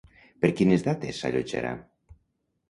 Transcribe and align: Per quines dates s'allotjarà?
Per 0.45 0.49
quines 0.61 0.85
dates 0.87 1.19
s'allotjarà? 1.19 1.75